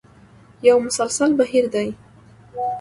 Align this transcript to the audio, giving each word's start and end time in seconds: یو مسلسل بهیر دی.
یو 0.67 0.77
مسلسل 0.85 1.31
بهیر 1.39 1.65
دی. 1.73 1.87